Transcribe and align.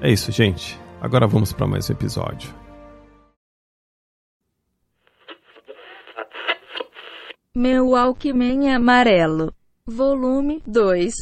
É 0.00 0.10
isso, 0.10 0.30
gente. 0.30 0.78
Agora 1.00 1.26
vamos 1.26 1.52
para 1.52 1.66
mais 1.66 1.90
um 1.90 1.92
episódio. 1.92 2.54
Meu 7.52 7.96
Alckmin 7.96 8.68
Amarelo. 8.68 9.52
Volume 9.84 10.62
2. 10.64 11.12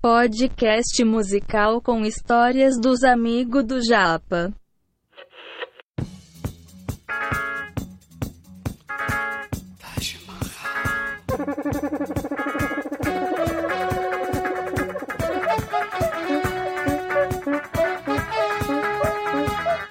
Podcast 0.00 1.04
musical 1.04 1.82
com 1.82 2.04
histórias 2.04 2.78
dos 2.80 3.02
amigos 3.02 3.64
do 3.64 3.82
Japa. 3.84 4.52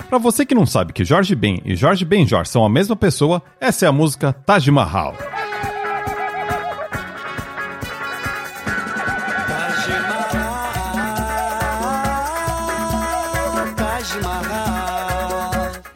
Para 0.10 0.18
você 0.18 0.44
que 0.44 0.56
não 0.56 0.66
sabe 0.66 0.92
que 0.92 1.06
Jorge 1.06 1.36
Ben 1.36 1.62
e 1.64 1.76
Jorge 1.76 2.04
Benjor 2.04 2.48
são 2.48 2.66
a 2.66 2.70
mesma 2.70 2.96
pessoa, 2.96 3.44
essa 3.62 3.86
é 3.86 3.88
a 3.88 3.92
música 3.92 4.34
Taj 4.34 4.72
Mahal. 4.72 5.14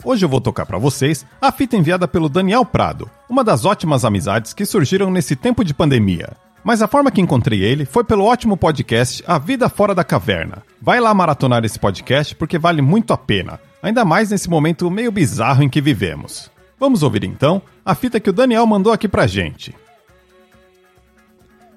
Hoje 0.06 0.24
eu 0.24 0.30
vou 0.30 0.40
tocar 0.40 0.68
para 0.68 0.78
vocês 0.78 1.26
a 1.42 1.52
fita 1.52 1.76
enviada 1.76 2.08
pelo 2.08 2.30
Daniel 2.30 2.64
Prado, 2.64 3.10
uma 3.28 3.44
das 3.44 3.66
ótimas 3.66 4.06
amizades 4.06 4.54
que 4.54 4.64
surgiram 4.64 5.10
nesse 5.10 5.36
tempo 5.36 5.64
de 5.64 5.74
pandemia. 5.74 6.43
Mas 6.64 6.82
a 6.82 6.88
forma 6.88 7.12
que 7.12 7.20
encontrei 7.20 7.62
ele 7.62 7.84
foi 7.84 8.04
pelo 8.04 8.24
ótimo 8.24 8.56
podcast 8.56 9.22
A 9.28 9.38
Vida 9.38 9.68
Fora 9.68 9.94
da 9.94 10.04
Caverna. 10.04 10.64
Vai 10.82 11.00
lá 11.02 11.14
maratonar 11.14 11.66
esse 11.66 11.78
podcast 11.78 12.34
porque 12.36 12.58
vale 12.58 12.82
muito 12.82 13.12
a 13.12 13.18
pena, 13.18 13.60
ainda 13.82 14.06
mais 14.06 14.32
nesse 14.32 14.50
momento 14.50 14.90
meio 14.90 15.12
bizarro 15.12 15.62
em 15.62 15.70
que 15.70 15.82
vivemos. 15.82 16.50
Vamos 16.80 17.04
ouvir 17.04 17.26
então 17.26 17.62
a 17.86 17.94
fita 17.94 18.20
que 18.20 18.30
o 18.30 18.34
Daniel 18.34 18.66
mandou 18.66 18.94
aqui 18.94 19.10
pra 19.10 19.28
gente. 19.28 19.76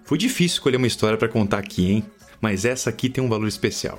Foi 0.05 0.17
difícil 0.17 0.59
escolher 0.59 0.77
uma 0.77 0.87
história 0.87 1.19
para 1.19 1.29
contar 1.29 1.59
aqui, 1.59 1.91
hein? 1.91 2.05
Mas 2.41 2.65
essa 2.65 2.91
aqui 2.91 3.09
tem 3.09 3.23
um 3.23 3.29
valor 3.29 3.49
especial. 3.49 3.99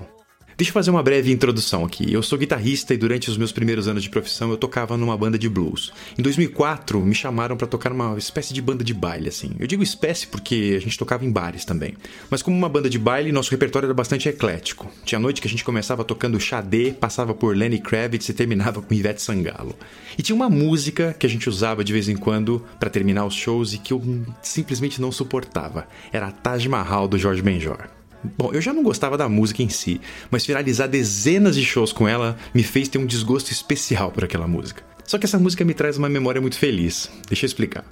Deixa 0.58 0.72
eu 0.72 0.74
fazer 0.74 0.90
uma 0.90 1.04
breve 1.04 1.32
introdução 1.32 1.86
aqui. 1.86 2.12
Eu 2.12 2.24
sou 2.24 2.36
guitarrista 2.36 2.92
e 2.92 2.98
durante 2.98 3.30
os 3.30 3.38
meus 3.38 3.52
primeiros 3.52 3.88
anos 3.88 4.02
de 4.02 4.10
profissão 4.10 4.50
eu 4.50 4.58
tocava 4.58 4.98
numa 4.98 5.16
banda 5.16 5.38
de 5.38 5.48
blues. 5.48 5.94
Em 6.18 6.24
2004 6.24 7.00
me 7.00 7.14
chamaram 7.14 7.56
para 7.56 7.68
tocar 7.68 7.92
numa 7.92 8.18
espécie 8.18 8.56
de 8.56 8.60
banda 8.60 8.84
de 8.84 8.92
baile, 8.92 9.30
assim. 9.30 9.52
Eu 9.60 9.68
digo 9.68 9.84
espécie 9.84 10.26
porque 10.26 10.74
a 10.76 10.82
gente 10.82 10.98
tocava 10.98 11.24
em 11.24 11.32
bares 11.32 11.64
também. 11.64 11.94
Mas 12.28 12.42
como 12.42 12.58
uma 12.58 12.68
banda 12.68 12.90
de 12.90 12.98
baile, 12.98 13.32
nosso 13.32 13.52
repertório 13.52 13.86
era 13.86 13.94
bastante 13.94 14.28
eclético. 14.28 14.92
Tinha 15.06 15.20
noite 15.20 15.42
que 15.42 15.48
a 15.48 15.50
gente 15.50 15.64
começava 15.64 16.04
tocando 16.04 16.40
Xadê, 16.40 16.92
passava 16.92 17.36
por 17.36 17.56
Lenny 17.56 17.78
Kravitz 17.78 18.28
e 18.28 18.34
terminava 18.34 18.82
com 18.82 18.96
Ivete 18.96 19.22
Sangalo. 19.22 19.76
E 20.18 20.24
tinha 20.24 20.36
uma 20.36 20.50
música 20.50 21.16
que 21.20 21.28
a 21.28 21.30
gente 21.30 21.48
usava 21.48 21.84
de 21.84 21.94
vez 21.94 22.10
em 22.10 22.18
quando 22.18 22.66
para 22.80 22.90
terminar 22.90 23.26
os 23.26 23.36
shows 23.36 23.76
e 23.76 23.78
que 23.78 23.94
eu 23.94 24.02
simplesmente 24.42 25.00
não 25.00 25.12
suportava. 25.12 25.88
Era 26.12 26.30
a 26.30 26.32
Taj 26.32 26.68
Mahal 26.68 27.08
do 27.08 27.20
George 27.20 27.44
Benjor. 27.44 27.97
Bom, 28.24 28.52
eu 28.54 28.62
já 28.62 28.74
não 28.74 28.84
gostava 28.84 29.18
da 29.18 29.30
música 29.30 29.62
em 29.62 29.70
si, 29.70 30.02
mas 30.30 30.46
finalizar 30.46 30.88
dezenas 30.88 31.56
de 31.56 31.64
shows 31.64 31.94
com 31.94 32.08
ela 32.08 32.38
me 32.54 32.64
fez 32.64 32.88
ter 32.88 32.98
um 32.98 33.06
desgosto 33.06 33.52
especial 33.52 34.12
por 34.12 34.24
aquela 34.24 34.48
música. 34.48 34.84
Só 35.06 35.18
que 35.18 35.26
essa 35.26 35.40
música 35.40 35.64
me 35.64 35.74
traz 35.74 35.98
uma 35.98 36.10
memória 36.10 36.42
muito 36.42 36.58
feliz. 36.58 37.10
Deixa 37.30 37.46
eu 37.46 37.48
explicar. 37.48 37.86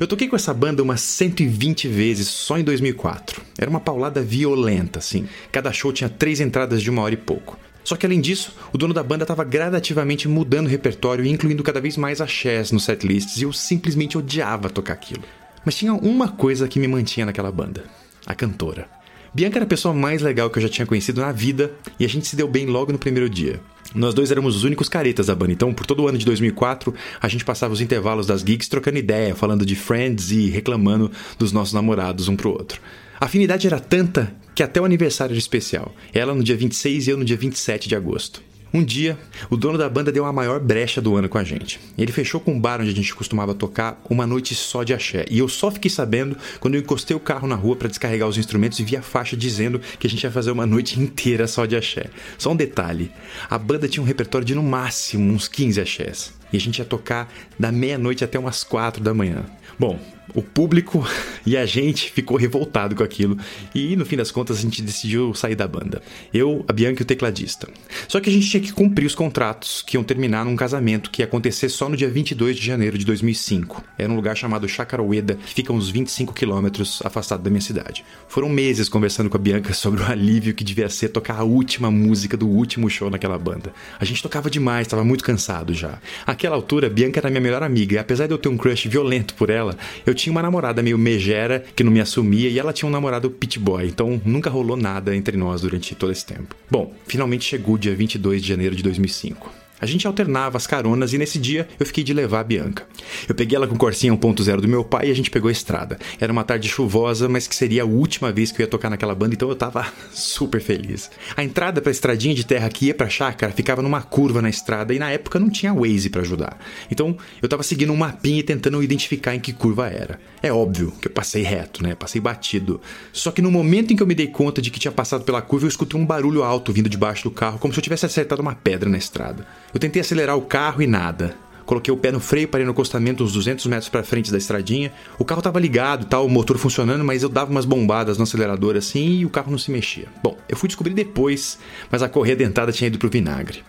Eu 0.00 0.06
toquei 0.06 0.26
com 0.26 0.36
essa 0.36 0.54
banda 0.54 0.82
umas 0.82 1.02
120 1.02 1.86
vezes 1.86 2.28
só 2.28 2.56
em 2.56 2.64
2004. 2.64 3.42
Era 3.58 3.68
uma 3.68 3.80
paulada 3.80 4.22
violenta, 4.22 4.98
assim. 4.98 5.28
Cada 5.50 5.70
show 5.70 5.92
tinha 5.92 6.08
três 6.08 6.40
entradas 6.40 6.80
de 6.80 6.88
uma 6.88 7.02
hora 7.02 7.12
e 7.12 7.18
pouco. 7.18 7.58
Só 7.84 7.94
que 7.96 8.06
além 8.06 8.20
disso, 8.20 8.54
o 8.72 8.78
dono 8.78 8.94
da 8.94 9.02
banda 9.02 9.24
estava 9.24 9.44
gradativamente 9.44 10.28
mudando 10.28 10.66
o 10.66 10.70
repertório 10.70 11.24
e 11.24 11.28
incluindo 11.28 11.62
cada 11.62 11.80
vez 11.80 11.96
mais 11.96 12.20
axés 12.20 12.70
nos 12.70 12.84
setlists 12.84 13.38
e 13.38 13.42
eu 13.42 13.52
simplesmente 13.52 14.16
odiava 14.16 14.70
tocar 14.70 14.94
aquilo. 14.94 15.24
Mas 15.64 15.74
tinha 15.74 15.92
uma 15.92 16.28
coisa 16.28 16.68
que 16.68 16.80
me 16.80 16.88
mantinha 16.88 17.26
naquela 17.26 17.52
banda: 17.52 17.84
a 18.24 18.34
cantora. 18.34 18.88
Bianca 19.34 19.56
era 19.56 19.64
a 19.64 19.68
pessoa 19.68 19.94
mais 19.94 20.20
legal 20.20 20.50
que 20.50 20.58
eu 20.58 20.62
já 20.62 20.68
tinha 20.68 20.86
conhecido 20.86 21.22
na 21.22 21.32
vida 21.32 21.72
e 21.98 22.04
a 22.04 22.08
gente 22.08 22.26
se 22.26 22.36
deu 22.36 22.46
bem 22.46 22.66
logo 22.66 22.92
no 22.92 22.98
primeiro 22.98 23.30
dia. 23.30 23.60
Nós 23.94 24.12
dois 24.12 24.30
éramos 24.30 24.56
os 24.56 24.64
únicos 24.64 24.90
caretas 24.90 25.26
da 25.26 25.34
banda, 25.34 25.52
então 25.52 25.72
por 25.72 25.86
todo 25.86 26.02
o 26.02 26.08
ano 26.08 26.18
de 26.18 26.26
2004 26.26 26.94
a 27.18 27.28
gente 27.28 27.42
passava 27.42 27.72
os 27.72 27.80
intervalos 27.80 28.26
das 28.26 28.42
gigs 28.42 28.68
trocando 28.68 28.98
ideia, 28.98 29.34
falando 29.34 29.64
de 29.64 29.74
friends 29.74 30.30
e 30.30 30.50
reclamando 30.50 31.10
dos 31.38 31.50
nossos 31.50 31.72
namorados 31.72 32.28
um 32.28 32.36
pro 32.36 32.50
outro. 32.50 32.78
A 33.18 33.24
afinidade 33.24 33.66
era 33.66 33.80
tanta 33.80 34.34
que 34.54 34.62
até 34.62 34.78
o 34.78 34.84
aniversário 34.84 35.32
era 35.32 35.38
especial. 35.38 35.94
Ela 36.12 36.34
no 36.34 36.44
dia 36.44 36.56
26 36.56 37.06
e 37.06 37.10
eu 37.10 37.16
no 37.16 37.24
dia 37.24 37.36
27 37.36 37.88
de 37.88 37.96
agosto. 37.96 38.42
Um 38.74 38.82
dia, 38.82 39.18
o 39.50 39.56
dono 39.56 39.76
da 39.76 39.86
banda 39.86 40.10
deu 40.10 40.24
a 40.24 40.32
maior 40.32 40.58
brecha 40.58 40.98
do 40.98 41.14
ano 41.14 41.28
com 41.28 41.36
a 41.36 41.44
gente. 41.44 41.78
Ele 41.98 42.10
fechou 42.10 42.40
com 42.40 42.54
um 42.54 42.60
bar 42.60 42.80
onde 42.80 42.88
a 42.88 42.94
gente 42.94 43.14
costumava 43.14 43.52
tocar 43.52 44.00
uma 44.08 44.26
noite 44.26 44.54
só 44.54 44.82
de 44.82 44.94
axé. 44.94 45.26
E 45.30 45.40
eu 45.40 45.48
só 45.48 45.70
fiquei 45.70 45.90
sabendo 45.90 46.38
quando 46.58 46.76
eu 46.76 46.80
encostei 46.80 47.14
o 47.14 47.20
carro 47.20 47.46
na 47.46 47.54
rua 47.54 47.76
para 47.76 47.88
descarregar 47.88 48.26
os 48.26 48.38
instrumentos 48.38 48.80
e 48.80 48.84
vi 48.84 48.96
a 48.96 49.02
faixa 49.02 49.36
dizendo 49.36 49.78
que 49.98 50.06
a 50.06 50.10
gente 50.10 50.24
ia 50.24 50.30
fazer 50.30 50.50
uma 50.50 50.64
noite 50.64 50.98
inteira 50.98 51.46
só 51.46 51.66
de 51.66 51.76
axé. 51.76 52.06
Só 52.38 52.50
um 52.50 52.56
detalhe: 52.56 53.10
a 53.50 53.58
banda 53.58 53.86
tinha 53.86 54.02
um 54.02 54.06
repertório 54.06 54.46
de 54.46 54.54
no 54.54 54.62
máximo 54.62 55.34
uns 55.34 55.48
15 55.48 55.78
axés. 55.78 56.32
E 56.50 56.56
a 56.56 56.60
gente 56.60 56.78
ia 56.78 56.84
tocar 56.86 57.30
da 57.58 57.70
meia-noite 57.70 58.24
até 58.24 58.38
umas 58.38 58.64
4 58.64 59.02
da 59.02 59.12
manhã. 59.12 59.44
Bom, 59.78 59.98
o 60.34 60.42
público 60.42 61.06
E 61.44 61.56
a 61.56 61.66
gente 61.66 62.10
ficou 62.10 62.36
revoltado 62.36 62.94
com 62.94 63.02
aquilo. 63.02 63.36
E 63.74 63.96
no 63.96 64.04
fim 64.04 64.16
das 64.16 64.30
contas 64.30 64.58
a 64.58 64.60
gente 64.62 64.82
decidiu 64.82 65.34
sair 65.34 65.54
da 65.54 65.66
banda. 65.66 66.02
Eu, 66.32 66.64
a 66.68 66.72
Bianca 66.72 67.02
e 67.02 67.04
o 67.04 67.06
tecladista. 67.06 67.68
Só 68.08 68.20
que 68.20 68.30
a 68.30 68.32
gente 68.32 68.48
tinha 68.48 68.62
que 68.62 68.72
cumprir 68.72 69.06
os 69.06 69.14
contratos 69.14 69.82
que 69.82 69.96
iam 69.96 70.04
terminar 70.04 70.44
num 70.44 70.56
casamento 70.56 71.10
que 71.10 71.22
ia 71.22 71.26
acontecer 71.26 71.68
só 71.68 71.88
no 71.88 71.96
dia 71.96 72.08
22 72.08 72.56
de 72.56 72.64
janeiro 72.64 72.96
de 72.96 73.04
2005. 73.04 73.82
Era 73.98 74.12
um 74.12 74.16
lugar 74.16 74.36
chamado 74.36 74.68
Chacaraueda, 74.68 75.34
que 75.34 75.54
fica 75.54 75.72
uns 75.72 75.88
25 75.88 76.32
quilômetros 76.34 77.00
afastado 77.04 77.42
da 77.42 77.50
minha 77.50 77.60
cidade. 77.60 78.04
Foram 78.28 78.48
meses 78.48 78.88
conversando 78.88 79.28
com 79.28 79.36
a 79.36 79.40
Bianca 79.40 79.72
sobre 79.74 80.02
o 80.02 80.06
alívio 80.06 80.54
que 80.54 80.64
devia 80.64 80.88
ser 80.88 81.08
tocar 81.08 81.38
a 81.38 81.44
última 81.44 81.90
música 81.90 82.36
do 82.36 82.48
último 82.48 82.88
show 82.88 83.10
naquela 83.10 83.38
banda. 83.38 83.72
A 83.98 84.04
gente 84.04 84.22
tocava 84.22 84.50
demais, 84.50 84.86
estava 84.86 85.04
muito 85.04 85.24
cansado 85.24 85.74
já. 85.74 85.98
Aquela 86.26 86.56
altura, 86.56 86.88
Bianca 86.88 87.20
era 87.20 87.30
minha 87.30 87.40
melhor 87.40 87.62
amiga, 87.62 87.94
e 87.94 87.98
apesar 87.98 88.26
de 88.26 88.32
eu 88.32 88.38
ter 88.38 88.48
um 88.48 88.56
crush 88.56 88.88
violento 88.88 89.34
por 89.34 89.50
ela, 89.50 89.76
eu 90.06 90.14
tinha 90.14 90.30
uma 90.30 90.42
namorada 90.42 90.82
meio 90.82 90.98
megera 91.32 91.64
que 91.74 91.82
não 91.82 91.90
me 91.90 92.00
assumia 92.00 92.48
e 92.48 92.58
ela 92.58 92.72
tinha 92.72 92.88
um 92.88 92.92
namorado 92.92 93.30
pit 93.30 93.58
boy, 93.58 93.86
então 93.86 94.20
nunca 94.24 94.50
rolou 94.50 94.76
nada 94.76 95.16
entre 95.16 95.36
nós 95.36 95.62
durante 95.62 95.94
todo 95.94 96.12
esse 96.12 96.26
tempo. 96.26 96.54
Bom, 96.70 96.94
finalmente 97.06 97.44
chegou 97.44 97.74
o 97.74 97.78
dia 97.78 97.94
22 97.94 98.42
de 98.42 98.48
janeiro 98.48 98.76
de 98.76 98.82
2005. 98.82 99.61
A 99.82 99.86
gente 99.86 100.06
alternava 100.06 100.56
as 100.56 100.64
caronas 100.64 101.12
e 101.12 101.18
nesse 101.18 101.40
dia 101.40 101.66
eu 101.76 101.84
fiquei 101.84 102.04
de 102.04 102.14
levar 102.14 102.38
a 102.38 102.44
Bianca. 102.44 102.86
Eu 103.28 103.34
peguei 103.34 103.56
ela 103.56 103.66
com 103.66 103.74
o 103.74 103.78
Corsinha 103.78 104.16
1.0 104.16 104.60
do 104.60 104.68
meu 104.68 104.84
pai 104.84 105.08
e 105.08 105.10
a 105.10 105.14
gente 105.14 105.28
pegou 105.28 105.48
a 105.48 105.52
estrada. 105.52 105.98
Era 106.20 106.32
uma 106.32 106.44
tarde 106.44 106.68
chuvosa, 106.68 107.28
mas 107.28 107.48
que 107.48 107.56
seria 107.56 107.82
a 107.82 107.84
última 107.84 108.30
vez 108.30 108.52
que 108.52 108.62
eu 108.62 108.64
ia 108.64 108.70
tocar 108.70 108.88
naquela 108.88 109.12
banda, 109.12 109.34
então 109.34 109.48
eu 109.48 109.56
tava 109.56 109.84
super 110.14 110.60
feliz. 110.60 111.10
A 111.36 111.42
entrada 111.42 111.82
pra 111.82 111.90
estradinha 111.90 112.32
de 112.32 112.46
terra 112.46 112.68
que 112.68 112.86
ia 112.86 112.94
pra 112.94 113.08
chácara 113.08 113.52
ficava 113.52 113.82
numa 113.82 114.02
curva 114.02 114.40
na 114.40 114.48
estrada 114.48 114.94
e 114.94 115.00
na 115.00 115.10
época 115.10 115.40
não 115.40 115.50
tinha 115.50 115.74
Waze 115.74 116.10
para 116.10 116.20
ajudar. 116.20 116.60
Então 116.88 117.16
eu 117.42 117.48
tava 117.48 117.64
seguindo 117.64 117.92
um 117.92 117.96
mapinha 117.96 118.38
e 118.38 118.44
tentando 118.44 118.80
identificar 118.84 119.34
em 119.34 119.40
que 119.40 119.52
curva 119.52 119.88
era. 119.88 120.20
É 120.40 120.52
óbvio 120.52 120.92
que 121.00 121.08
eu 121.08 121.12
passei 121.12 121.42
reto, 121.42 121.82
né? 121.82 121.96
Passei 121.96 122.20
batido. 122.20 122.80
Só 123.12 123.32
que 123.32 123.42
no 123.42 123.50
momento 123.50 123.92
em 123.92 123.96
que 123.96 124.02
eu 124.02 124.06
me 124.06 124.14
dei 124.14 124.28
conta 124.28 124.62
de 124.62 124.70
que 124.70 124.78
tinha 124.78 124.92
passado 124.92 125.24
pela 125.24 125.42
curva, 125.42 125.66
eu 125.66 125.68
escutei 125.68 125.98
um 125.98 126.06
barulho 126.06 126.44
alto 126.44 126.72
vindo 126.72 126.88
debaixo 126.88 127.24
do 127.24 127.32
carro, 127.32 127.58
como 127.58 127.74
se 127.74 127.80
eu 127.80 127.82
tivesse 127.82 128.06
acertado 128.06 128.42
uma 128.42 128.54
pedra 128.54 128.88
na 128.88 128.98
estrada. 128.98 129.44
Eu 129.72 129.80
tentei 129.80 130.00
acelerar 130.02 130.36
o 130.36 130.42
carro 130.42 130.82
e 130.82 130.86
nada. 130.86 131.34
Coloquei 131.64 131.92
o 131.92 131.96
pé 131.96 132.12
no 132.12 132.20
freio, 132.20 132.48
parei 132.48 132.66
no 132.66 132.72
acostamento 132.72 133.24
uns 133.24 133.32
200 133.32 133.64
metros 133.66 133.88
para 133.88 134.02
frente 134.02 134.30
da 134.30 134.36
estradinha. 134.36 134.92
O 135.18 135.24
carro 135.24 135.40
estava 135.40 135.58
ligado, 135.58 136.04
tal, 136.04 136.26
o 136.26 136.28
motor 136.28 136.58
funcionando, 136.58 137.04
mas 137.04 137.22
eu 137.22 137.28
dava 137.28 137.50
umas 137.50 137.64
bombadas 137.64 138.18
no 138.18 138.24
acelerador 138.24 138.76
assim 138.76 139.20
e 139.20 139.24
o 139.24 139.30
carro 139.30 139.50
não 139.50 139.58
se 139.58 139.70
mexia. 139.70 140.08
Bom, 140.22 140.36
eu 140.48 140.56
fui 140.56 140.66
descobrir 140.66 140.92
depois, 140.92 141.58
mas 141.90 142.02
a 142.02 142.08
correia 142.08 142.36
dentada 142.36 142.72
tinha 142.72 142.88
ido 142.88 142.98
pro 142.98 143.08
vinagre. 143.08 143.64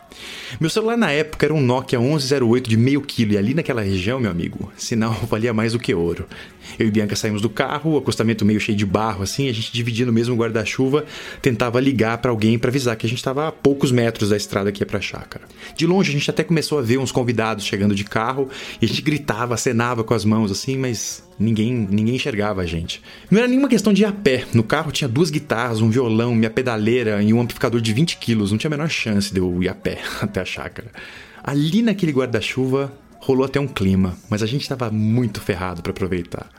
Meu 0.60 0.70
celular 0.70 0.98
na 0.98 1.12
época 1.12 1.46
era 1.46 1.54
um 1.54 1.62
Nokia 1.62 2.00
1108 2.00 2.70
de 2.70 2.78
meio 2.78 3.02
quilo 3.02 3.34
e 3.34 3.38
ali 3.38 3.54
naquela 3.54 3.82
região, 3.82 4.20
meu 4.20 4.32
amigo, 4.32 4.72
sinal 4.78 5.14
valia 5.30 5.54
mais 5.54 5.74
do 5.74 5.80
que 5.80 5.94
ouro. 5.94 6.26
Eu 6.80 6.88
e 6.88 6.92
Bianca 6.92 7.16
saímos 7.16 7.42
do 7.42 7.50
carro, 7.50 7.94
o 7.94 7.98
acostamento 7.98 8.46
meio 8.46 8.60
cheio 8.60 8.78
de 8.78 8.86
barro 8.86 9.24
assim, 9.24 9.50
a 9.50 9.54
gente 9.54 9.72
dividia 9.72 10.06
no 10.06 10.14
mesmo 10.14 10.36
guarda-chuva, 10.36 11.06
tentava 11.42 11.80
ligar 11.80 12.18
para 12.20 12.32
alguém 12.32 12.58
para 12.58 12.70
avisar 12.70 12.96
que 12.96 13.06
a 13.06 13.10
gente 13.10 13.20
estava 13.20 13.48
a 13.48 13.52
poucos 13.52 13.92
metros 13.92 14.30
da 14.30 14.38
estrada 14.38 14.72
que 14.72 14.82
ia 14.82 14.86
para 14.86 15.00
a 15.00 15.02
chácara. 15.02 15.46
De 15.76 15.86
longe 15.86 16.10
a 16.10 16.14
gente 16.14 16.30
até 16.30 16.44
começou 16.44 16.80
a 16.80 16.82
ver 16.82 16.98
uns 16.98 17.12
convidados 17.12 17.66
chegando 17.66 17.96
de 17.96 18.04
carro 18.04 18.50
e 18.82 18.86
a 18.86 18.88
gente 18.88 19.02
gritava, 19.02 19.54
acenava 19.54 20.04
com 20.04 20.14
as 20.14 20.26
mãos 20.26 20.52
assim, 20.52 20.78
mas 20.78 21.24
ninguém 21.40 21.74
ninguém 21.90 22.16
enxergava 22.16 22.62
a 22.62 22.66
gente. 22.66 23.02
Não 23.30 23.40
era 23.40 23.48
nenhuma 23.48 23.70
questão 23.70 23.94
de 23.94 24.04
ir 24.04 24.06
a 24.06 24.12
pé. 24.12 24.46
No 24.54 24.64
carro 24.64 24.92
tinha 24.92 25.08
duas 25.08 25.30
guitarras, 25.30 25.82
um 25.82 25.90
violão, 25.90 26.36
minha 26.36 26.50
pedaleira 26.50 27.22
e 27.22 27.34
um 27.34 27.42
amplificador 27.42 27.82
de 27.82 27.94
20 27.94 28.18
quilos. 28.18 28.52
Não 28.52 28.58
tinha 28.58 28.70
a 28.70 28.76
menor 28.76 28.90
chance 28.90 29.34
de 29.34 29.40
eu 29.40 29.62
ir 29.62 29.70
a 29.70 29.76
pé 29.76 30.00
até 30.22 30.42
a 30.42 30.46
chácara. 30.46 30.90
Ali 31.44 31.82
naquele 31.82 32.12
guarda-chuva 32.12 32.94
rolou 33.20 33.46
até 33.46 33.60
um 33.60 33.68
clima, 33.68 34.18
mas 34.30 34.44
a 34.44 34.46
gente 34.46 34.62
estava 34.62 34.90
muito 34.92 35.40
ferrado 35.40 35.82
para 35.82 35.92
aproveitar. 35.92 36.50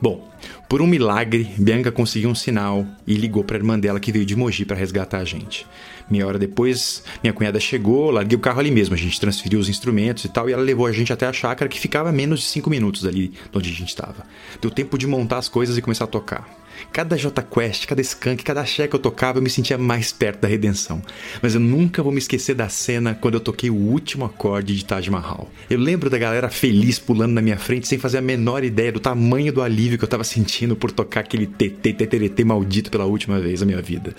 Bom, 0.00 0.28
por 0.68 0.82
um 0.82 0.86
milagre, 0.86 1.48
Bianca 1.56 1.92
conseguiu 1.92 2.28
um 2.28 2.34
sinal 2.34 2.86
e 3.06 3.14
ligou 3.14 3.44
para 3.44 3.56
a 3.56 3.60
irmã 3.60 3.78
dela 3.78 4.00
que 4.00 4.12
veio 4.12 4.26
de 4.26 4.36
Mogi 4.36 4.64
para 4.64 4.76
resgatar 4.76 5.18
a 5.18 5.24
gente. 5.24 5.66
Meia 6.10 6.26
hora 6.26 6.38
depois, 6.38 7.02
minha 7.22 7.32
cunhada 7.32 7.58
chegou, 7.58 8.10
larguei 8.10 8.36
o 8.36 8.40
carro 8.40 8.60
ali 8.60 8.70
mesmo, 8.70 8.94
a 8.94 8.98
gente 8.98 9.18
transferiu 9.18 9.58
os 9.58 9.68
instrumentos 9.68 10.24
e 10.24 10.28
tal, 10.28 10.50
e 10.50 10.52
ela 10.52 10.62
levou 10.62 10.86
a 10.86 10.92
gente 10.92 11.12
até 11.12 11.26
a 11.26 11.32
chácara 11.32 11.68
que 11.68 11.80
ficava 11.80 12.10
a 12.10 12.12
menos 12.12 12.40
de 12.40 12.46
5 12.46 12.68
minutos 12.68 13.06
ali 13.06 13.28
de 13.28 13.38
onde 13.54 13.70
a 13.70 13.72
gente 13.72 13.88
estava. 13.88 14.26
Deu 14.60 14.70
tempo 14.70 14.98
de 14.98 15.06
montar 15.06 15.38
as 15.38 15.48
coisas 15.48 15.78
e 15.78 15.82
começar 15.82 16.04
a 16.04 16.08
tocar. 16.08 16.63
Cada 16.92 17.16
J-Quest, 17.16 17.86
cada 17.86 18.00
Skunk, 18.00 18.42
cada 18.44 18.60
axé 18.60 18.86
que 18.86 18.94
eu 18.94 19.00
tocava, 19.00 19.38
eu 19.38 19.42
me 19.42 19.50
sentia 19.50 19.78
mais 19.78 20.12
perto 20.12 20.40
da 20.40 20.48
redenção. 20.48 21.02
Mas 21.42 21.54
eu 21.54 21.60
nunca 21.60 22.02
vou 22.02 22.12
me 22.12 22.18
esquecer 22.18 22.54
da 22.54 22.68
cena 22.68 23.14
quando 23.14 23.34
eu 23.34 23.40
toquei 23.40 23.70
o 23.70 23.74
último 23.74 24.24
acorde 24.24 24.76
de 24.76 24.84
Taj 24.84 25.10
Mahal. 25.10 25.50
Eu 25.68 25.78
lembro 25.78 26.10
da 26.10 26.18
galera 26.18 26.48
feliz 26.48 26.98
pulando 26.98 27.32
na 27.32 27.42
minha 27.42 27.58
frente 27.58 27.88
sem 27.88 27.98
fazer 27.98 28.18
a 28.18 28.22
menor 28.22 28.64
ideia 28.64 28.92
do 28.92 29.00
tamanho 29.00 29.52
do 29.52 29.62
alívio 29.62 29.98
que 29.98 30.04
eu 30.04 30.08
tava 30.08 30.24
sentindo 30.24 30.76
por 30.76 30.90
tocar 30.90 31.20
aquele 31.20 31.46
TT, 31.46 31.92
TTT 31.92 32.44
maldito 32.44 32.90
pela 32.90 33.04
última 33.04 33.40
vez 33.40 33.60
na 33.60 33.66
minha 33.66 33.82
vida. 33.82 34.14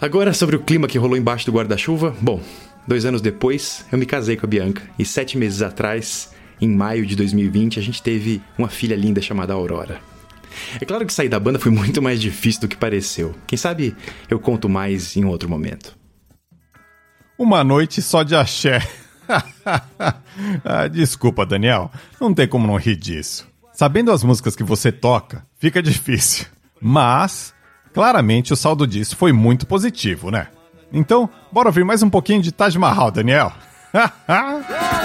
Agora, 0.00 0.32
sobre 0.32 0.56
o 0.56 0.60
clima 0.60 0.88
que 0.88 0.96
rolou 0.96 1.16
embaixo 1.16 1.44
do 1.44 1.52
guarda-chuva, 1.52 2.16
bom, 2.20 2.40
dois 2.86 3.04
anos 3.04 3.20
depois, 3.20 3.84
eu 3.92 3.98
me 3.98 4.06
casei 4.06 4.36
com 4.36 4.46
a 4.46 4.48
Bianca 4.48 4.82
e 4.98 5.04
sete 5.04 5.36
meses 5.36 5.60
atrás, 5.60 6.30
em 6.60 6.68
maio 6.68 7.04
de 7.04 7.14
2020, 7.14 7.78
a 7.78 7.82
gente 7.82 8.02
teve 8.02 8.40
uma 8.56 8.68
filha 8.68 8.96
linda 8.96 9.20
chamada 9.20 9.52
Aurora. 9.52 10.09
É 10.80 10.84
claro 10.84 11.06
que 11.06 11.12
sair 11.12 11.28
da 11.28 11.40
banda 11.40 11.58
foi 11.58 11.70
muito 11.72 12.00
mais 12.02 12.20
difícil 12.20 12.62
do 12.62 12.68
que 12.68 12.76
pareceu. 12.76 13.34
Quem 13.46 13.56
sabe 13.56 13.94
eu 14.28 14.38
conto 14.38 14.68
mais 14.68 15.16
em 15.16 15.24
outro 15.24 15.48
momento. 15.48 15.96
Uma 17.38 17.64
noite 17.64 18.02
só 18.02 18.22
de 18.22 18.34
axé. 18.36 18.86
ah, 20.64 20.88
desculpa, 20.88 21.46
Daniel. 21.46 21.90
Não 22.20 22.34
tem 22.34 22.46
como 22.46 22.66
não 22.66 22.76
rir 22.76 22.96
disso. 22.96 23.48
Sabendo 23.72 24.12
as 24.12 24.22
músicas 24.22 24.54
que 24.54 24.62
você 24.62 24.92
toca, 24.92 25.46
fica 25.58 25.82
difícil. 25.82 26.46
Mas, 26.80 27.54
claramente, 27.94 28.52
o 28.52 28.56
saldo 28.56 28.86
disso 28.86 29.16
foi 29.16 29.32
muito 29.32 29.66
positivo, 29.66 30.30
né? 30.30 30.48
Então, 30.92 31.30
bora 31.50 31.68
ouvir 31.68 31.84
mais 31.84 32.02
um 32.02 32.10
pouquinho 32.10 32.42
de 32.42 32.52
Taj 32.52 32.78
Mahal, 32.78 33.10
Daniel. 33.10 33.52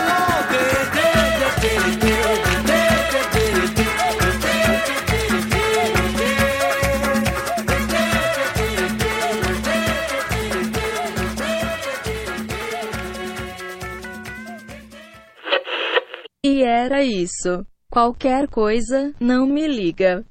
era 16.75 17.03
isso. 17.03 17.65
Qualquer 17.89 18.47
coisa, 18.47 19.13
não 19.19 19.45
me 19.45 19.67
liga. 19.67 20.25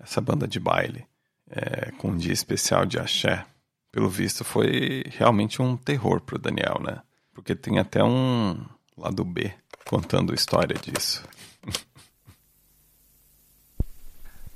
Essa 0.00 0.20
banda 0.20 0.46
de 0.48 0.58
baile, 0.58 1.06
é, 1.48 1.90
com 1.92 2.08
um 2.08 2.16
dia 2.16 2.32
especial 2.32 2.84
de 2.84 2.98
axé, 2.98 3.44
pelo 3.92 4.10
visto 4.10 4.44
foi 4.44 5.04
realmente 5.08 5.62
um 5.62 5.76
terror 5.76 6.20
pro 6.20 6.38
Daniel, 6.38 6.80
né? 6.82 7.00
Porque 7.32 7.54
tem 7.54 7.78
até 7.78 8.02
um 8.02 8.62
lado 8.96 9.24
B 9.24 9.52
contando 9.86 10.34
história 10.34 10.76
disso. 10.76 11.22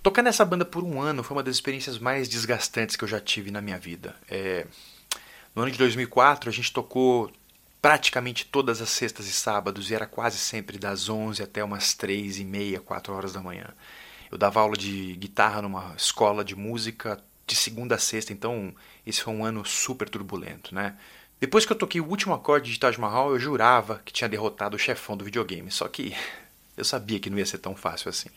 Tocar 0.02 0.22
nessa 0.22 0.44
banda 0.44 0.64
por 0.64 0.82
um 0.82 1.00
ano 1.00 1.22
foi 1.22 1.36
uma 1.36 1.42
das 1.42 1.54
experiências 1.54 1.98
mais 1.98 2.28
desgastantes 2.28 2.96
que 2.96 3.04
eu 3.04 3.08
já 3.08 3.20
tive 3.20 3.50
na 3.50 3.60
minha 3.60 3.78
vida. 3.78 4.14
É... 4.28 4.66
No 5.54 5.62
ano 5.62 5.70
de 5.70 5.78
2004, 5.78 6.48
a 6.48 6.52
gente 6.52 6.72
tocou 6.72 7.30
praticamente 7.80 8.44
todas 8.44 8.80
as 8.80 8.90
sextas 8.90 9.26
e 9.26 9.32
sábados 9.32 9.90
e 9.90 9.94
era 9.94 10.06
quase 10.06 10.38
sempre 10.38 10.78
das 10.78 11.08
11 11.08 11.42
até 11.42 11.64
umas 11.64 11.94
3 11.94 12.38
e 12.38 12.44
meia, 12.44 12.80
4 12.80 13.12
horas 13.12 13.32
da 13.32 13.40
manhã. 13.40 13.68
Eu 14.30 14.38
dava 14.38 14.60
aula 14.60 14.76
de 14.76 15.16
guitarra 15.16 15.62
numa 15.62 15.94
escola 15.96 16.44
de 16.44 16.54
música 16.54 17.22
de 17.46 17.56
segunda 17.56 17.96
a 17.96 17.98
sexta, 17.98 18.32
então 18.32 18.72
esse 19.04 19.22
foi 19.22 19.34
um 19.34 19.44
ano 19.44 19.64
super 19.64 20.08
turbulento, 20.08 20.74
né? 20.74 20.96
Depois 21.40 21.64
que 21.64 21.72
eu 21.72 21.78
toquei 21.78 22.00
o 22.00 22.06
último 22.06 22.34
acorde 22.34 22.70
de 22.70 22.78
Taj 22.78 23.00
Mahal, 23.00 23.30
eu 23.30 23.40
jurava 23.40 24.02
que 24.04 24.12
tinha 24.12 24.28
derrotado 24.28 24.76
o 24.76 24.78
chefão 24.78 25.16
do 25.16 25.24
videogame, 25.24 25.70
só 25.70 25.88
que 25.88 26.14
eu 26.76 26.84
sabia 26.84 27.18
que 27.18 27.30
não 27.30 27.38
ia 27.38 27.46
ser 27.46 27.58
tão 27.58 27.74
fácil 27.74 28.10
assim. 28.10 28.28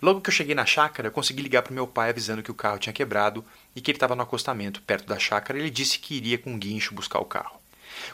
Logo 0.00 0.20
que 0.20 0.30
eu 0.30 0.34
cheguei 0.34 0.54
na 0.54 0.64
chácara, 0.64 1.08
eu 1.08 1.12
consegui 1.12 1.42
ligar 1.42 1.62
para 1.62 1.74
meu 1.74 1.86
pai 1.86 2.10
avisando 2.10 2.42
que 2.42 2.50
o 2.50 2.54
carro 2.54 2.78
tinha 2.78 2.92
quebrado 2.92 3.44
e 3.74 3.80
que 3.80 3.90
ele 3.90 3.96
estava 3.96 4.14
no 4.14 4.22
acostamento 4.22 4.80
perto 4.82 5.06
da 5.06 5.18
chácara. 5.18 5.58
Ele 5.58 5.70
disse 5.70 5.98
que 5.98 6.14
iria 6.14 6.38
com 6.38 6.52
um 6.52 6.58
guincho 6.58 6.94
buscar 6.94 7.18
o 7.18 7.24
carro. 7.24 7.60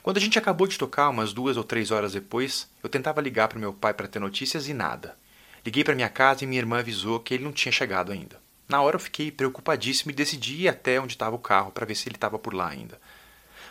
Quando 0.02 0.16
a 0.16 0.20
gente 0.20 0.38
acabou 0.38 0.66
de 0.66 0.78
tocar, 0.78 1.08
umas 1.08 1.32
duas 1.32 1.56
ou 1.56 1.64
três 1.64 1.90
horas 1.90 2.12
depois, 2.12 2.68
eu 2.82 2.88
tentava 2.88 3.20
ligar 3.20 3.48
para 3.48 3.58
meu 3.58 3.72
pai 3.72 3.94
para 3.94 4.08
ter 4.08 4.18
notícias 4.18 4.68
e 4.68 4.74
nada. 4.74 5.16
Liguei 5.64 5.82
para 5.82 5.94
minha 5.94 6.08
casa 6.08 6.44
e 6.44 6.46
minha 6.46 6.60
irmã 6.60 6.78
avisou 6.78 7.20
que 7.20 7.34
ele 7.34 7.44
não 7.44 7.52
tinha 7.52 7.72
chegado 7.72 8.12
ainda. 8.12 8.38
Na 8.68 8.80
hora 8.82 8.96
eu 8.96 9.00
fiquei 9.00 9.30
preocupadíssimo 9.30 10.10
e 10.10 10.14
decidi 10.14 10.62
ir 10.62 10.68
até 10.68 11.00
onde 11.00 11.14
estava 11.14 11.36
o 11.36 11.38
carro 11.38 11.70
para 11.70 11.86
ver 11.86 11.94
se 11.94 12.08
ele 12.08 12.16
estava 12.16 12.38
por 12.38 12.54
lá 12.54 12.68
ainda. 12.68 13.00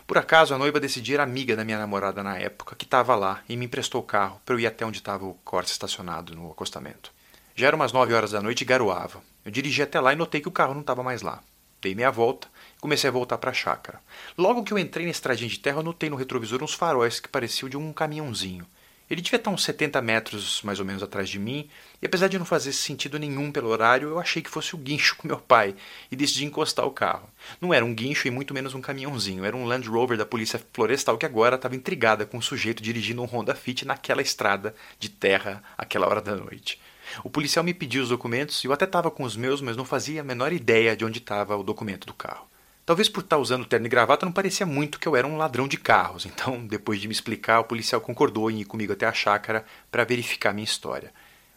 Por 0.05 0.17
acaso, 0.17 0.53
a 0.53 0.57
noiva 0.57 0.79
decidir 0.79 1.13
era 1.13 1.23
amiga 1.23 1.55
da 1.55 1.63
minha 1.63 1.77
namorada 1.77 2.21
na 2.21 2.37
época, 2.37 2.75
que 2.75 2.83
estava 2.83 3.15
lá 3.15 3.41
e 3.47 3.55
me 3.55 3.65
emprestou 3.65 4.01
o 4.01 4.05
carro 4.05 4.41
para 4.45 4.53
eu 4.53 4.59
ir 4.59 4.67
até 4.67 4.85
onde 4.85 4.97
estava 4.97 5.25
o 5.25 5.33
Corsa 5.45 5.71
estacionado 5.71 6.35
no 6.35 6.51
acostamento. 6.51 7.11
Já 7.55 7.67
eram 7.67 7.77
umas 7.77 7.93
nove 7.93 8.13
horas 8.13 8.31
da 8.31 8.41
noite 8.41 8.61
e 8.61 8.65
garoava. 8.65 9.21
Eu 9.45 9.51
dirigi 9.51 9.81
até 9.81 9.99
lá 9.99 10.11
e 10.11 10.15
notei 10.15 10.41
que 10.41 10.47
o 10.47 10.51
carro 10.51 10.73
não 10.73 10.81
estava 10.81 11.03
mais 11.03 11.21
lá. 11.21 11.41
Dei 11.81 11.95
meia 11.95 12.11
volta 12.11 12.47
Comecei 12.83 13.07
a 13.07 13.13
voltar 13.13 13.37
para 13.37 13.49
a 13.49 13.53
chácara. 13.53 14.01
Logo 14.37 14.61
que 14.61 14.73
eu 14.73 14.77
entrei 14.77 15.05
na 15.05 15.11
estradinha 15.11 15.49
de 15.49 15.57
terra, 15.57 15.77
eu 15.79 15.83
notei 15.83 16.09
no 16.09 16.17
retrovisor 16.17 16.61
uns 16.61 16.73
faróis 16.73 17.17
que 17.17 17.29
pareciam 17.29 17.69
de 17.69 17.77
um 17.77 17.93
caminhãozinho. 17.93 18.67
Ele 19.09 19.21
devia 19.21 19.37
estar 19.37 19.51
uns 19.51 19.63
70 19.63 20.01
metros 20.01 20.61
mais 20.63 20.81
ou 20.81 20.85
menos 20.85 21.01
atrás 21.01 21.29
de 21.29 21.39
mim, 21.39 21.69
e 22.01 22.05
apesar 22.05 22.27
de 22.27 22.37
não 22.37 22.45
fazer 22.45 22.73
sentido 22.73 23.17
nenhum 23.17 23.53
pelo 23.53 23.69
horário, 23.69 24.09
eu 24.09 24.19
achei 24.19 24.41
que 24.41 24.49
fosse 24.49 24.75
o 24.75 24.77
guincho 24.77 25.15
com 25.15 25.29
meu 25.29 25.37
pai 25.37 25.73
e 26.11 26.15
decidi 26.17 26.43
encostar 26.43 26.85
o 26.85 26.91
carro. 26.91 27.29
Não 27.61 27.73
era 27.73 27.85
um 27.85 27.95
guincho 27.95 28.27
e 28.27 28.31
muito 28.31 28.53
menos 28.53 28.73
um 28.73 28.81
caminhãozinho, 28.81 29.45
era 29.45 29.55
um 29.55 29.63
Land 29.63 29.87
Rover 29.87 30.17
da 30.17 30.25
Polícia 30.25 30.61
Florestal 30.73 31.17
que 31.17 31.25
agora 31.25 31.55
estava 31.55 31.77
intrigada 31.77 32.25
com 32.25 32.37
o 32.37 32.43
sujeito 32.43 32.83
dirigindo 32.83 33.21
um 33.21 33.25
Honda 33.25 33.55
Fit 33.55 33.85
naquela 33.85 34.21
estrada 34.21 34.75
de 34.99 35.07
terra 35.07 35.63
àquela 35.77 36.05
hora 36.05 36.21
da 36.21 36.35
noite. 36.35 36.81
O 37.23 37.29
policial 37.29 37.63
me 37.63 37.73
pediu 37.73 38.03
os 38.03 38.09
documentos 38.09 38.61
e 38.61 38.67
eu 38.67 38.73
até 38.73 38.83
estava 38.83 39.09
com 39.09 39.23
os 39.23 39.37
meus, 39.37 39.61
mas 39.61 39.77
não 39.77 39.85
fazia 39.85 40.19
a 40.19 40.25
menor 40.25 40.51
ideia 40.51 40.97
de 40.97 41.05
onde 41.05 41.19
estava 41.19 41.55
o 41.55 41.63
documento 41.63 42.05
do 42.05 42.13
carro. 42.13 42.51
Talvez 42.85 43.07
por 43.07 43.21
estar 43.21 43.37
usando 43.37 43.65
terno 43.65 43.85
e 43.85 43.89
gravata 43.89 44.25
não 44.25 44.33
parecia 44.33 44.65
muito 44.65 44.99
que 44.99 45.07
eu 45.07 45.15
era 45.15 45.25
um 45.25 45.37
ladrão 45.37 45.67
de 45.67 45.77
carros, 45.77 46.25
então, 46.25 46.63
depois 46.67 46.99
de 46.99 47.07
me 47.07 47.13
explicar, 47.13 47.61
o 47.61 47.63
policial 47.63 48.01
concordou 48.01 48.51
em 48.51 48.59
ir 48.59 48.65
comigo 48.65 48.91
até 48.91 49.05
a 49.05 49.13
chácara 49.13 49.65
para 49.89 50.03
verificar 50.03 50.53
minha 50.53 50.65
história. 50.65 51.13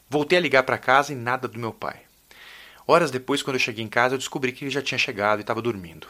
Voltei 0.08 0.38
a 0.38 0.40
ligar 0.40 0.62
para 0.62 0.78
casa 0.78 1.12
e 1.12 1.16
nada 1.16 1.48
do 1.48 1.58
meu 1.58 1.72
pai. 1.72 2.00
Horas 2.86 3.10
depois, 3.10 3.42
quando 3.42 3.56
eu 3.56 3.60
cheguei 3.60 3.84
em 3.84 3.88
casa, 3.88 4.14
eu 4.14 4.18
descobri 4.18 4.52
que 4.52 4.64
ele 4.64 4.70
já 4.70 4.80
tinha 4.80 4.98
chegado 4.98 5.40
e 5.40 5.40
estava 5.40 5.60
dormindo. 5.60 6.06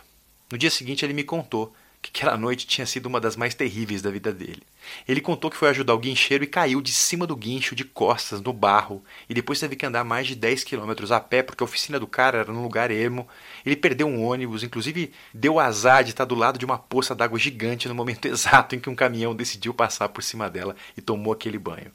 No 0.53 0.59
dia 0.59 0.71
seguinte, 0.71 1.05
ele 1.05 1.15
me 1.15 1.25
contou 1.25 1.75
que 2.03 2.11
aquela 2.11 2.37
noite 2.37 2.67
tinha 2.67 2.87
sido 2.87 3.07
uma 3.07 3.21
das 3.21 3.37
mais 3.37 3.55
terríveis 3.55 4.03
da 4.03 4.11
vida 4.11 4.33
dele. 4.33 4.63
Ele 5.09 5.21
contou 5.21 5.51
que 5.51 5.57
foi 5.57 5.69
ajudar 5.69 5.95
o 5.95 5.99
guincheiro 5.99 6.45
e 6.45 6.47
caiu 6.47 6.81
de 6.81 6.93
cima 6.93 7.27
do 7.27 7.35
guincho 7.35 7.75
de 7.75 7.85
costas 7.85 8.41
no 8.41 8.53
barro 8.53 9.03
e 9.29 9.35
depois 9.35 9.59
teve 9.59 9.77
que 9.77 9.85
andar 9.85 10.05
mais 10.05 10.27
de 10.27 10.35
10 10.35 10.65
quilômetros 10.65 11.11
a 11.11 11.21
pé 11.21 11.43
porque 11.43 11.63
a 11.63 11.67
oficina 11.67 11.99
do 11.99 12.07
cara 12.07 12.39
era 12.39 12.53
num 12.53 12.63
lugar 12.63 12.91
ermo. 12.91 13.27
Ele 13.65 13.77
perdeu 13.77 14.07
um 14.07 14.25
ônibus, 14.25 14.63
inclusive 14.63 15.13
deu 15.35 15.59
azar 15.59 16.05
de 16.05 16.11
estar 16.11 16.25
do 16.25 16.35
lado 16.35 16.59
de 16.59 16.65
uma 16.65 16.79
poça 16.79 17.15
d'água 17.15 17.39
gigante 17.39 17.89
no 17.89 17.95
momento 17.95 18.27
exato 18.29 18.75
em 18.75 18.81
que 18.81 18.91
um 18.91 18.95
caminhão 18.95 19.35
decidiu 19.35 19.75
passar 19.75 20.09
por 20.09 20.23
cima 20.23 20.49
dela 20.49 20.77
e 20.97 21.01
tomou 21.01 21.33
aquele 21.33 21.59
banho. 21.59 21.93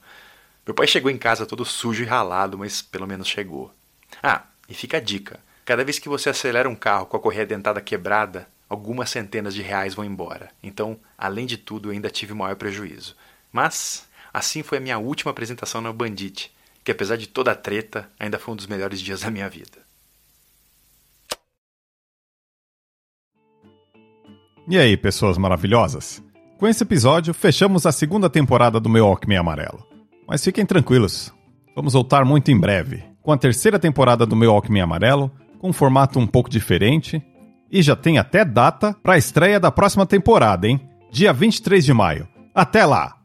Meu 0.66 0.76
pai 0.76 0.88
chegou 0.88 1.10
em 1.10 1.18
casa 1.18 1.46
todo 1.46 1.66
sujo 1.66 2.04
e 2.04 2.06
ralado, 2.06 2.58
mas 2.58 2.82
pelo 2.82 3.08
menos 3.08 3.28
chegou. 3.28 3.74
Ah, 4.22 4.44
e 4.70 4.74
fica 4.74 4.98
a 4.98 5.00
dica: 5.00 5.40
cada 5.66 5.84
vez 5.84 5.98
que 5.98 6.10
você 6.10 6.30
acelera 6.30 6.70
um 6.70 6.76
carro 6.76 7.06
com 7.06 7.18
a 7.18 7.20
correia 7.20 7.46
dentada 7.46 7.82
quebrada, 7.82 8.48
algumas 8.72 9.10
centenas 9.10 9.54
de 9.54 9.62
reais 9.62 9.94
vão 9.94 10.06
embora. 10.06 10.50
Então, 10.64 10.98
além 11.18 11.46
de 11.46 11.58
tudo, 11.58 11.90
eu 11.90 11.92
ainda 11.92 12.10
tive 12.10 12.34
maior 12.34 12.56
prejuízo. 12.56 13.18
Mas, 13.52 14.08
assim 14.34 14.64
foi 14.64 14.78
a 14.78 14.82
minha 14.82 14.98
última 14.98 15.30
apresentação 15.30 15.82
na 15.82 15.92
Bandit, 15.92 16.50
que 16.82 16.90
apesar 16.90 17.18
de 17.18 17.28
toda 17.28 17.52
a 17.52 17.56
treta, 17.56 18.10
ainda 18.18 18.40
foi 18.40 18.54
um 18.54 18.56
dos 18.56 18.68
melhores 18.68 19.02
dias 19.02 19.20
da 19.20 19.30
minha 19.30 19.50
vida. 19.50 19.80
E 24.66 24.78
aí, 24.78 24.96
pessoas 24.96 25.38
maravilhosas? 25.38 26.24
Com 26.58 26.66
esse 26.66 26.82
episódio, 26.82 27.34
fechamos 27.34 27.86
a 27.86 27.92
segunda 27.92 28.30
temporada 28.30 28.80
do 28.80 28.88
meu 28.88 29.06
Alckmin 29.06 29.36
Amarelo. 29.36 29.86
Mas 30.26 30.46
fiquem 30.46 30.66
tranquilos, 30.66 31.34
vamos 31.76 31.92
voltar 31.92 32.24
muito 32.24 32.50
em 32.50 32.58
breve, 32.58 33.04
com 33.22 33.34
a 33.34 33.38
terceira 33.38 33.78
temporada 33.78 34.26
do 34.26 34.36
meu 34.36 34.50
Alckmin 34.52 34.80
Amarelo, 34.80 35.30
com 35.60 35.72
um 35.72 35.74
formato 35.74 36.18
um 36.20 36.26
pouco 36.26 36.50
diferente 36.50 37.22
e 37.72 37.82
já 37.82 37.96
tem 37.96 38.18
até 38.18 38.44
data 38.44 38.94
para 39.02 39.14
a 39.14 39.18
estreia 39.18 39.60
da 39.60 39.72
próxima 39.72 40.06
temporada, 40.06 40.68
hein? 40.68 40.80
Dia 41.12 41.32
23 41.32 41.86
de 41.86 41.94
maio. 41.94 42.28
Até 42.54 42.86
lá! 42.86 43.18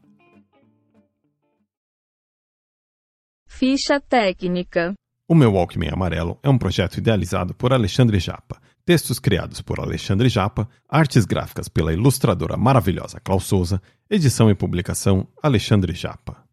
Ficha 3.48 3.98
técnica. 4.00 4.94
O 5.28 5.34
meu 5.34 5.52
Walkman 5.54 5.90
Amarelo 5.90 6.38
é 6.42 6.48
um 6.48 6.58
projeto 6.58 6.98
idealizado 6.98 7.54
por 7.54 7.72
Alexandre 7.72 8.20
Japa. 8.20 8.60
Textos 8.84 9.18
criados 9.18 9.60
por 9.60 9.80
Alexandre 9.80 10.28
Japa, 10.28 10.68
artes 10.88 11.24
gráficas 11.24 11.68
pela 11.68 11.92
ilustradora 11.92 12.56
maravilhosa 12.56 13.18
Klaus 13.18 13.44
Souza, 13.44 13.82
edição 14.08 14.48
e 14.48 14.54
publicação 14.54 15.26
Alexandre 15.42 15.92
Japa. 15.92 16.45